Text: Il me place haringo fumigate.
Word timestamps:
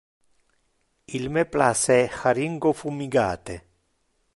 Il 1.17 1.25
me 1.35 1.43
place 1.53 1.97
haringo 2.19 2.71
fumigate. 2.79 3.55